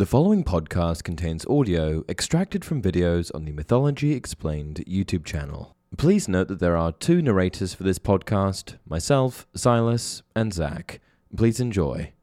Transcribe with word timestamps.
The 0.00 0.06
following 0.06 0.44
podcast 0.44 1.04
contains 1.04 1.44
audio 1.44 2.04
extracted 2.08 2.64
from 2.64 2.80
videos 2.80 3.30
on 3.34 3.44
the 3.44 3.52
Mythology 3.52 4.14
Explained 4.14 4.82
YouTube 4.88 5.26
channel. 5.26 5.76
Please 5.98 6.26
note 6.26 6.48
that 6.48 6.58
there 6.58 6.74
are 6.74 6.92
two 6.92 7.20
narrators 7.20 7.74
for 7.74 7.82
this 7.82 7.98
podcast 7.98 8.78
myself, 8.88 9.46
Silas, 9.54 10.22
and 10.34 10.54
Zach. 10.54 11.02
Please 11.36 11.60
enjoy. 11.60 12.14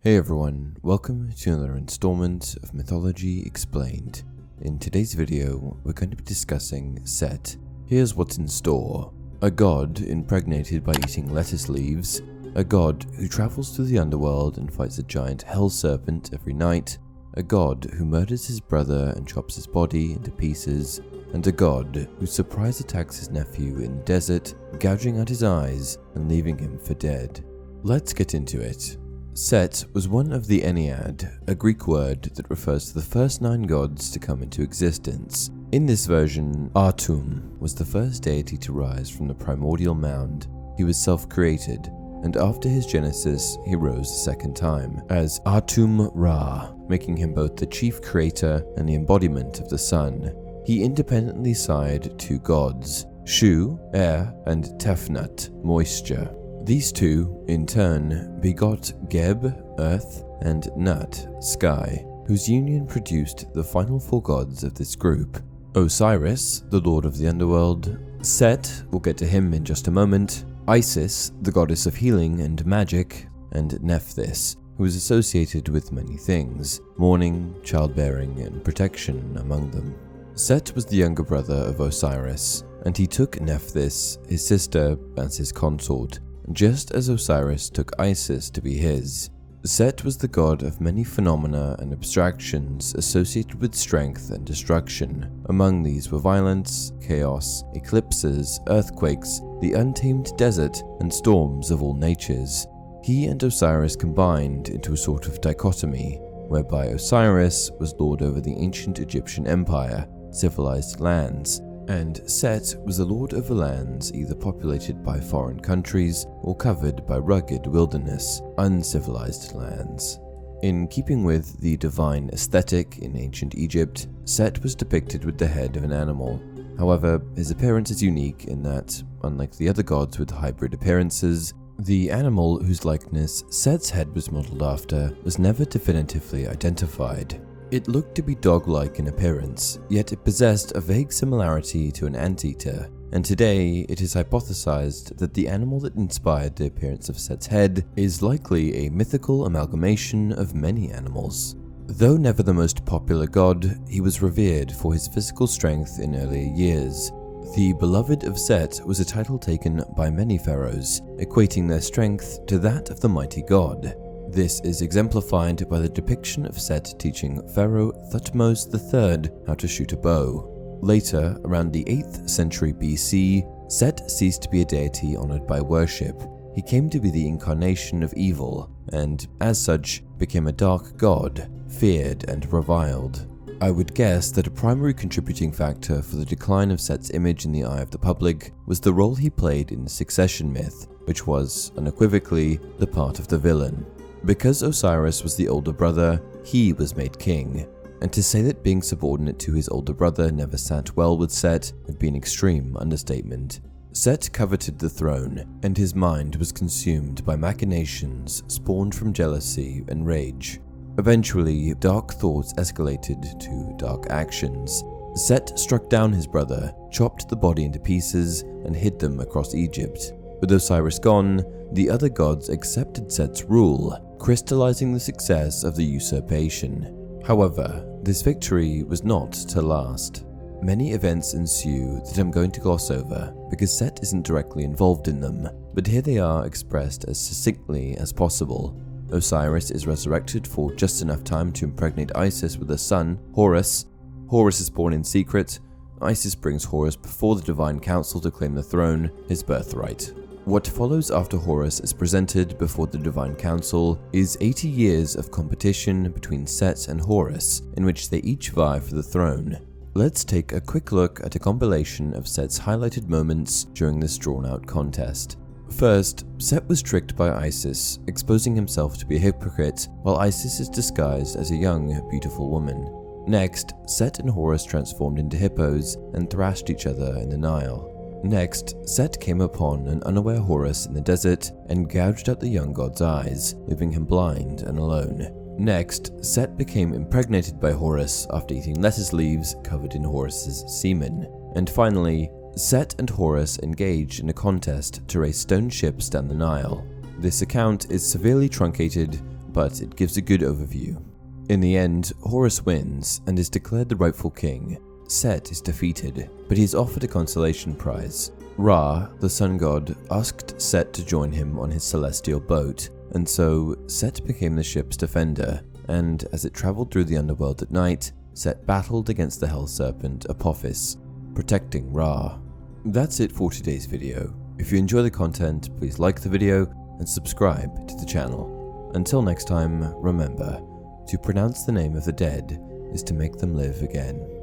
Hey 0.00 0.16
everyone, 0.16 0.78
welcome 0.80 1.30
to 1.40 1.52
another 1.52 1.76
installment 1.76 2.56
of 2.62 2.72
Mythology 2.72 3.42
Explained. 3.42 4.22
In 4.62 4.78
today's 4.78 5.12
video, 5.12 5.76
we're 5.84 5.92
going 5.92 6.08
to 6.08 6.16
be 6.16 6.24
discussing 6.24 7.04
Set. 7.04 7.54
Here's 7.84 8.14
what's 8.14 8.38
in 8.38 8.48
store 8.48 9.12
a 9.42 9.50
god 9.50 10.00
impregnated 10.00 10.82
by 10.82 10.94
eating 11.02 11.30
lettuce 11.34 11.68
leaves, 11.68 12.22
a 12.54 12.64
god 12.64 13.04
who 13.18 13.28
travels 13.28 13.76
through 13.76 13.84
the 13.84 13.98
underworld 13.98 14.56
and 14.56 14.72
fights 14.72 14.96
a 14.96 15.02
giant 15.02 15.42
hell 15.42 15.68
serpent 15.68 16.30
every 16.32 16.54
night, 16.54 16.96
a 17.36 17.42
god 17.42 17.86
who 17.96 18.04
murders 18.04 18.46
his 18.46 18.60
brother 18.60 19.12
and 19.16 19.28
chops 19.28 19.56
his 19.56 19.66
body 19.66 20.12
into 20.12 20.30
pieces, 20.30 21.00
and 21.34 21.46
a 21.46 21.52
god 21.52 22.08
who 22.18 22.26
surprise 22.26 22.80
attacks 22.80 23.18
his 23.18 23.30
nephew 23.30 23.78
in 23.78 23.98
the 23.98 24.04
desert, 24.04 24.54
gouging 24.78 25.20
out 25.20 25.28
his 25.28 25.42
eyes 25.42 25.98
and 26.14 26.28
leaving 26.28 26.58
him 26.58 26.78
for 26.78 26.94
dead. 26.94 27.44
Let's 27.82 28.14
get 28.14 28.34
into 28.34 28.60
it. 28.60 28.96
Set 29.34 29.84
was 29.92 30.08
one 30.08 30.32
of 30.32 30.46
the 30.46 30.62
Ennead, 30.62 31.30
a 31.46 31.54
Greek 31.54 31.86
word 31.86 32.22
that 32.22 32.48
refers 32.48 32.86
to 32.86 32.94
the 32.94 33.02
first 33.02 33.42
nine 33.42 33.64
gods 33.64 34.10
to 34.12 34.18
come 34.18 34.42
into 34.42 34.62
existence. 34.62 35.50
In 35.72 35.84
this 35.84 36.06
version, 36.06 36.70
Atum 36.74 37.58
was 37.58 37.74
the 37.74 37.84
first 37.84 38.22
deity 38.22 38.56
to 38.56 38.72
rise 38.72 39.10
from 39.10 39.28
the 39.28 39.34
primordial 39.34 39.94
mound. 39.94 40.46
He 40.78 40.84
was 40.84 40.96
self 40.96 41.28
created, 41.28 41.90
and 42.22 42.36
after 42.36 42.68
his 42.68 42.86
genesis, 42.86 43.58
he 43.66 43.74
rose 43.74 44.10
a 44.10 44.14
second 44.14 44.56
time 44.56 45.02
as 45.10 45.40
Atum 45.40 46.10
Ra, 46.14 46.72
making 46.88 47.16
him 47.16 47.34
both 47.34 47.56
the 47.56 47.66
chief 47.66 48.00
creator 48.02 48.64
and 48.76 48.88
the 48.88 48.94
embodiment 48.94 49.60
of 49.60 49.68
the 49.68 49.78
sun. 49.78 50.34
He 50.64 50.82
independently 50.82 51.54
sighed 51.54 52.18
two 52.18 52.38
gods, 52.38 53.06
Shu, 53.24 53.78
air, 53.94 54.32
and 54.46 54.64
Tefnut, 54.80 55.50
moisture. 55.64 56.34
These 56.64 56.92
two, 56.92 57.44
in 57.48 57.66
turn, 57.66 58.40
begot 58.40 58.92
Geb, 59.08 59.54
earth, 59.78 60.24
and 60.40 60.68
Nut, 60.76 61.26
sky, 61.40 62.04
whose 62.26 62.48
union 62.48 62.86
produced 62.86 63.52
the 63.54 63.62
final 63.62 64.00
four 64.00 64.22
gods 64.22 64.64
of 64.64 64.74
this 64.74 64.96
group. 64.96 65.40
Osiris, 65.76 66.64
the 66.70 66.80
lord 66.80 67.04
of 67.04 67.18
the 67.18 67.28
underworld, 67.28 67.98
Set, 68.22 68.82
we'll 68.90 69.00
get 69.00 69.16
to 69.18 69.26
him 69.26 69.54
in 69.54 69.64
just 69.64 69.86
a 69.86 69.90
moment, 69.92 70.44
Isis, 70.68 71.30
the 71.42 71.52
goddess 71.52 71.86
of 71.86 71.94
healing 71.94 72.40
and 72.40 72.66
magic, 72.66 73.28
and 73.52 73.80
Nephthys, 73.82 74.56
who 74.76 74.84
is 74.84 74.96
associated 74.96 75.68
with 75.68 75.92
many 75.92 76.16
things 76.16 76.80
mourning, 76.96 77.54
childbearing, 77.62 78.40
and 78.40 78.64
protection 78.64 79.36
among 79.38 79.70
them. 79.70 79.94
Set 80.34 80.74
was 80.74 80.84
the 80.84 80.96
younger 80.96 81.22
brother 81.22 81.54
of 81.54 81.78
Osiris, 81.78 82.64
and 82.84 82.96
he 82.96 83.06
took 83.06 83.40
Nephthys, 83.40 84.18
his 84.28 84.44
sister, 84.44 84.98
as 85.16 85.36
his 85.36 85.52
consort, 85.52 86.18
just 86.50 86.90
as 86.90 87.08
Osiris 87.08 87.70
took 87.70 87.92
Isis 88.00 88.50
to 88.50 88.60
be 88.60 88.76
his. 88.76 89.30
Set 89.66 90.04
was 90.04 90.16
the 90.16 90.28
god 90.28 90.62
of 90.62 90.80
many 90.80 91.02
phenomena 91.02 91.74
and 91.80 91.92
abstractions 91.92 92.94
associated 92.94 93.60
with 93.60 93.74
strength 93.74 94.30
and 94.30 94.44
destruction. 94.46 95.42
Among 95.46 95.82
these 95.82 96.12
were 96.12 96.20
violence, 96.20 96.92
chaos, 97.02 97.64
eclipses, 97.74 98.60
earthquakes, 98.68 99.40
the 99.60 99.72
untamed 99.72 100.30
desert, 100.36 100.80
and 101.00 101.12
storms 101.12 101.72
of 101.72 101.82
all 101.82 101.94
natures. 101.94 102.64
He 103.02 103.26
and 103.26 103.42
Osiris 103.42 103.96
combined 103.96 104.68
into 104.68 104.92
a 104.92 104.96
sort 104.96 105.26
of 105.26 105.40
dichotomy, 105.40 106.20
whereby 106.48 106.86
Osiris 106.86 107.72
was 107.80 107.94
lord 107.98 108.22
over 108.22 108.40
the 108.40 108.56
ancient 108.56 109.00
Egyptian 109.00 109.48
empire, 109.48 110.06
civilized 110.30 111.00
lands, 111.00 111.60
and 111.88 112.20
Set 112.30 112.74
was 112.84 112.98
the 112.98 113.04
lord 113.04 113.32
of 113.32 113.48
the 113.48 113.54
lands 113.54 114.12
either 114.12 114.34
populated 114.34 115.02
by 115.02 115.20
foreign 115.20 115.60
countries 115.60 116.26
or 116.42 116.56
covered 116.56 117.06
by 117.06 117.18
rugged 117.18 117.66
wilderness, 117.66 118.42
uncivilized 118.58 119.54
lands. 119.54 120.18
In 120.62 120.88
keeping 120.88 121.22
with 121.22 121.60
the 121.60 121.76
divine 121.76 122.30
aesthetic 122.32 122.98
in 122.98 123.16
ancient 123.16 123.54
Egypt, 123.54 124.08
Set 124.24 124.62
was 124.62 124.74
depicted 124.74 125.24
with 125.24 125.38
the 125.38 125.46
head 125.46 125.76
of 125.76 125.84
an 125.84 125.92
animal. 125.92 126.42
However, 126.78 127.22
his 127.36 127.50
appearance 127.50 127.90
is 127.90 128.02
unique 128.02 128.46
in 128.46 128.62
that, 128.62 129.02
unlike 129.22 129.54
the 129.56 129.68
other 129.68 129.82
gods 129.82 130.18
with 130.18 130.30
hybrid 130.30 130.74
appearances, 130.74 131.52
the 131.78 132.10
animal 132.10 132.58
whose 132.58 132.86
likeness 132.86 133.44
Set's 133.50 133.90
head 133.90 134.14
was 134.14 134.32
modeled 134.32 134.62
after 134.62 135.14
was 135.24 135.38
never 135.38 135.64
definitively 135.64 136.48
identified. 136.48 137.40
It 137.72 137.88
looked 137.88 138.14
to 138.14 138.22
be 138.22 138.36
dog 138.36 138.68
like 138.68 139.00
in 139.00 139.08
appearance, 139.08 139.80
yet 139.88 140.12
it 140.12 140.24
possessed 140.24 140.72
a 140.72 140.80
vague 140.80 141.12
similarity 141.12 141.90
to 141.92 142.06
an 142.06 142.14
anteater, 142.14 142.88
and 143.10 143.24
today 143.24 143.84
it 143.88 144.00
is 144.00 144.14
hypothesized 144.14 145.16
that 145.18 145.34
the 145.34 145.48
animal 145.48 145.80
that 145.80 145.96
inspired 145.96 146.54
the 146.54 146.66
appearance 146.66 147.08
of 147.08 147.18
Set's 147.18 147.46
head 147.46 147.84
is 147.96 148.22
likely 148.22 148.86
a 148.86 148.90
mythical 148.90 149.46
amalgamation 149.46 150.30
of 150.32 150.54
many 150.54 150.92
animals. 150.92 151.56
Though 151.88 152.16
never 152.16 152.44
the 152.44 152.54
most 152.54 152.86
popular 152.86 153.26
god, 153.26 153.80
he 153.88 154.00
was 154.00 154.22
revered 154.22 154.70
for 154.70 154.92
his 154.92 155.08
physical 155.08 155.48
strength 155.48 155.98
in 155.98 156.14
earlier 156.14 156.52
years. 156.54 157.10
The 157.56 157.74
beloved 157.80 158.22
of 158.24 158.38
Set 158.38 158.80
was 158.84 159.00
a 159.00 159.04
title 159.04 159.38
taken 159.38 159.82
by 159.96 160.08
many 160.08 160.38
pharaohs, 160.38 161.00
equating 161.18 161.68
their 161.68 161.80
strength 161.80 162.46
to 162.46 162.58
that 162.60 162.90
of 162.90 163.00
the 163.00 163.08
mighty 163.08 163.42
god. 163.42 163.94
This 164.36 164.60
is 164.60 164.82
exemplified 164.82 165.66
by 165.66 165.78
the 165.78 165.88
depiction 165.88 166.44
of 166.44 166.60
Set 166.60 166.94
teaching 166.98 167.40
Pharaoh 167.54 167.92
Thutmose 168.12 168.66
III 168.68 169.30
how 169.46 169.54
to 169.54 169.66
shoot 169.66 169.94
a 169.94 169.96
bow. 169.96 170.78
Later, 170.82 171.38
around 171.46 171.72
the 171.72 171.84
8th 171.84 172.28
century 172.28 172.74
BC, 172.74 173.72
Set 173.72 174.10
ceased 174.10 174.42
to 174.42 174.50
be 174.50 174.60
a 174.60 174.66
deity 174.66 175.16
honored 175.16 175.46
by 175.46 175.62
worship. 175.62 176.22
He 176.54 176.60
came 176.60 176.90
to 176.90 177.00
be 177.00 177.10
the 177.10 177.26
incarnation 177.26 178.02
of 178.02 178.12
evil, 178.12 178.70
and 178.92 179.26
as 179.40 179.58
such, 179.58 180.02
became 180.18 180.48
a 180.48 180.52
dark 180.52 180.98
god, 180.98 181.50
feared 181.70 182.28
and 182.28 182.52
reviled. 182.52 183.26
I 183.62 183.70
would 183.70 183.94
guess 183.94 184.30
that 184.32 184.46
a 184.46 184.50
primary 184.50 184.92
contributing 184.92 185.50
factor 185.50 186.02
for 186.02 186.16
the 186.16 186.26
decline 186.26 186.70
of 186.70 186.82
Set's 186.82 187.08
image 187.08 187.46
in 187.46 187.52
the 187.52 187.64
eye 187.64 187.80
of 187.80 187.90
the 187.90 187.96
public 187.96 188.52
was 188.66 188.80
the 188.80 188.92
role 188.92 189.14
he 189.14 189.30
played 189.30 189.72
in 189.72 189.82
the 189.82 189.88
succession 189.88 190.52
myth, 190.52 190.88
which 191.06 191.26
was, 191.26 191.72
unequivocally, 191.78 192.60
the 192.78 192.86
part 192.86 193.18
of 193.18 193.28
the 193.28 193.38
villain. 193.38 193.86
Because 194.24 194.62
Osiris 194.62 195.22
was 195.22 195.36
the 195.36 195.48
older 195.48 195.72
brother, 195.72 196.20
he 196.44 196.72
was 196.72 196.96
made 196.96 197.18
king, 197.18 197.66
and 198.02 198.12
to 198.12 198.22
say 198.22 198.42
that 198.42 198.62
being 198.62 198.82
subordinate 198.82 199.38
to 199.40 199.52
his 199.52 199.68
older 199.68 199.92
brother 199.92 200.30
never 200.30 200.56
sat 200.56 200.96
well 200.96 201.16
with 201.16 201.30
Set 201.30 201.72
would 201.86 201.98
be 201.98 202.08
an 202.08 202.16
extreme 202.16 202.76
understatement. 202.76 203.60
Set 203.92 204.30
coveted 204.32 204.78
the 204.78 204.90
throne, 204.90 205.58
and 205.62 205.76
his 205.76 205.94
mind 205.94 206.36
was 206.36 206.52
consumed 206.52 207.24
by 207.24 207.34
machinations 207.34 208.42
spawned 208.46 208.94
from 208.94 209.12
jealousy 209.12 209.84
and 209.88 210.06
rage. 210.06 210.60
Eventually, 210.98 211.72
dark 211.74 212.12
thoughts 212.12 212.52
escalated 212.54 213.38
to 213.40 213.74
dark 213.78 214.06
actions. 214.10 214.82
Set 215.14 215.58
struck 215.58 215.88
down 215.88 216.12
his 216.12 216.26
brother, 216.26 216.74
chopped 216.90 217.28
the 217.28 217.36
body 217.36 217.64
into 217.64 217.80
pieces, 217.80 218.42
and 218.42 218.76
hid 218.76 218.98
them 218.98 219.20
across 219.20 219.54
Egypt. 219.54 220.12
With 220.42 220.52
Osiris 220.52 220.98
gone, 220.98 221.42
the 221.72 221.88
other 221.88 222.10
gods 222.10 222.50
accepted 222.50 223.10
Set's 223.10 223.44
rule, 223.44 223.98
crystallizing 224.18 224.92
the 224.92 225.00
success 225.00 225.64
of 225.64 225.76
the 225.76 225.84
usurpation. 225.84 227.20
However, 227.26 227.84
this 228.02 228.22
victory 228.22 228.82
was 228.82 229.04
not 229.04 229.32
to 229.32 229.62
last. 229.62 230.24
Many 230.62 230.92
events 230.92 231.34
ensue 231.34 232.00
that 232.06 232.18
I'm 232.18 232.30
going 232.30 232.50
to 232.52 232.60
gloss 232.60 232.90
over 232.90 233.34
because 233.50 233.76
Set 233.76 234.00
isn't 234.02 234.26
directly 234.26 234.64
involved 234.64 235.08
in 235.08 235.20
them, 235.20 235.48
but 235.74 235.86
here 235.86 236.02
they 236.02 236.18
are 236.18 236.46
expressed 236.46 237.04
as 237.04 237.20
succinctly 237.20 237.96
as 237.98 238.12
possible. 238.12 238.80
Osiris 239.10 239.70
is 239.70 239.86
resurrected 239.86 240.46
for 240.46 240.72
just 240.74 241.02
enough 241.02 241.22
time 241.22 241.52
to 241.52 241.64
impregnate 241.64 242.10
Isis 242.16 242.56
with 242.56 242.70
a 242.70 242.78
son, 242.78 243.18
Horus. 243.34 243.86
Horus 244.28 244.60
is 244.60 244.70
born 244.70 244.92
in 244.92 245.04
secret. 245.04 245.60
Isis 246.00 246.34
brings 246.34 246.64
Horus 246.64 246.96
before 246.96 247.36
the 247.36 247.42
Divine 247.42 247.78
Council 247.78 248.20
to 248.20 248.30
claim 248.30 248.54
the 248.54 248.62
throne, 248.62 249.10
his 249.28 249.42
birthright. 249.42 250.12
What 250.46 250.68
follows 250.68 251.10
after 251.10 251.38
Horus 251.38 251.80
is 251.80 251.92
presented 251.92 252.56
before 252.56 252.86
the 252.86 252.98
Divine 252.98 253.34
Council 253.34 254.00
is 254.12 254.38
80 254.40 254.68
years 254.68 255.16
of 255.16 255.32
competition 255.32 256.08
between 256.12 256.46
Set 256.46 256.86
and 256.86 257.00
Horus, 257.00 257.62
in 257.76 257.84
which 257.84 258.10
they 258.10 258.18
each 258.18 258.50
vie 258.50 258.78
for 258.78 258.94
the 258.94 259.02
throne. 259.02 259.58
Let's 259.94 260.24
take 260.24 260.52
a 260.52 260.60
quick 260.60 260.92
look 260.92 261.20
at 261.24 261.34
a 261.34 261.40
compilation 261.40 262.14
of 262.14 262.28
Set's 262.28 262.60
highlighted 262.60 263.08
moments 263.08 263.64
during 263.74 263.98
this 263.98 264.16
drawn 264.18 264.46
out 264.46 264.64
contest. 264.64 265.36
First, 265.68 266.26
Set 266.38 266.64
was 266.68 266.80
tricked 266.80 267.16
by 267.16 267.34
Isis, 267.34 267.98
exposing 268.06 268.54
himself 268.54 268.96
to 268.98 269.06
be 269.06 269.16
a 269.16 269.18
hypocrite, 269.18 269.88
while 270.02 270.18
Isis 270.18 270.60
is 270.60 270.68
disguised 270.68 271.34
as 271.34 271.50
a 271.50 271.56
young, 271.56 272.08
beautiful 272.08 272.50
woman. 272.50 273.24
Next, 273.26 273.72
Set 273.88 274.20
and 274.20 274.30
Horus 274.30 274.64
transformed 274.64 275.18
into 275.18 275.36
hippos 275.36 275.96
and 276.14 276.30
thrashed 276.30 276.70
each 276.70 276.86
other 276.86 277.16
in 277.16 277.30
the 277.30 277.36
Nile. 277.36 277.95
Next, 278.22 278.74
Set 278.88 279.20
came 279.20 279.40
upon 279.40 279.86
an 279.86 280.02
unaware 280.04 280.40
Horus 280.40 280.86
in 280.86 280.94
the 280.94 281.00
desert 281.00 281.52
and 281.68 281.88
gouged 281.88 282.28
out 282.28 282.40
the 282.40 282.48
young 282.48 282.72
god's 282.72 283.02
eyes, 283.02 283.54
leaving 283.66 283.92
him 283.92 284.04
blind 284.04 284.62
and 284.62 284.78
alone. 284.78 285.28
Next, 285.58 286.12
Set 286.24 286.56
became 286.56 286.92
impregnated 286.92 287.60
by 287.60 287.72
Horus 287.72 288.26
after 288.32 288.54
eating 288.54 288.80
lettuce 288.80 289.12
leaves 289.12 289.56
covered 289.64 289.94
in 289.94 290.02
Horus's 290.02 290.64
semen. 290.80 291.26
And 291.54 291.68
finally, 291.70 292.30
Set 292.56 292.94
and 292.98 293.08
Horus 293.08 293.58
engaged 293.60 294.20
in 294.20 294.28
a 294.28 294.34
contest 294.34 295.06
to 295.08 295.20
race 295.20 295.38
stone 295.38 295.70
ships 295.70 296.08
down 296.08 296.28
the 296.28 296.34
Nile. 296.34 296.86
This 297.18 297.42
account 297.42 297.90
is 297.90 298.06
severely 298.06 298.48
truncated, 298.48 299.20
but 299.52 299.80
it 299.80 299.96
gives 299.96 300.16
a 300.16 300.22
good 300.22 300.42
overview. 300.42 301.02
In 301.48 301.60
the 301.60 301.76
end, 301.76 302.12
Horus 302.22 302.64
wins 302.64 303.20
and 303.26 303.38
is 303.38 303.48
declared 303.48 303.88
the 303.88 303.96
rightful 303.96 304.30
king. 304.30 304.78
Set 305.08 305.50
is 305.52 305.60
defeated, 305.60 306.30
but 306.48 306.56
he 306.56 306.64
is 306.64 306.74
offered 306.74 307.04
a 307.04 307.08
consolation 307.08 307.74
prize. 307.74 308.32
Ra, 308.58 309.08
the 309.20 309.28
sun 309.28 309.58
god, 309.58 309.96
asked 310.10 310.60
Set 310.60 310.92
to 310.94 311.04
join 311.04 311.30
him 311.30 311.58
on 311.58 311.70
his 311.70 311.84
celestial 311.84 312.40
boat, 312.40 312.88
and 313.12 313.28
so 313.28 313.76
Set 313.86 314.24
became 314.26 314.56
the 314.56 314.62
ship's 314.62 314.96
defender, 314.96 315.62
and 315.88 316.24
as 316.32 316.44
it 316.44 316.54
travelled 316.54 316.90
through 316.90 317.04
the 317.04 317.18
underworld 317.18 317.62
at 317.62 317.70
night, 317.70 318.12
Set 318.34 318.66
battled 318.66 319.08
against 319.08 319.40
the 319.40 319.46
hell 319.46 319.66
serpent 319.66 320.26
Apophis, 320.28 320.96
protecting 321.34 321.92
Ra. 321.92 322.38
That's 322.86 323.20
it 323.20 323.32
for 323.32 323.50
today's 323.50 323.86
video. 323.86 324.34
If 324.58 324.72
you 324.72 324.78
enjoy 324.78 325.02
the 325.02 325.10
content, 325.10 325.76
please 325.78 325.98
like 325.98 326.20
the 326.20 326.28
video 326.28 326.66
and 326.98 327.08
subscribe 327.08 327.88
to 327.88 327.94
the 327.96 328.06
channel. 328.06 328.90
Until 328.94 329.22
next 329.22 329.44
time, 329.44 329.82
remember, 329.96 330.62
to 331.08 331.18
pronounce 331.18 331.64
the 331.64 331.72
name 331.72 331.94
of 331.94 332.04
the 332.04 332.12
dead 332.12 332.58
is 332.92 333.02
to 333.04 333.14
make 333.14 333.36
them 333.36 333.54
live 333.54 333.82
again. 333.82 334.35